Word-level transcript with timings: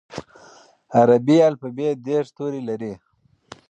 عربي 0.97 1.37
الفبې 1.49 1.89
دېرش 2.05 2.27
توري 2.37 2.61
لري. 2.69 2.93